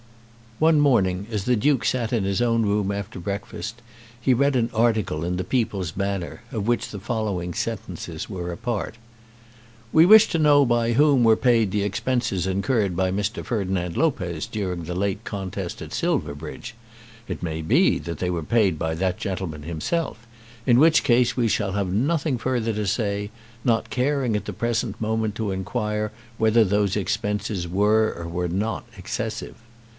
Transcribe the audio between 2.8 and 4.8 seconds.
after breakfast he read an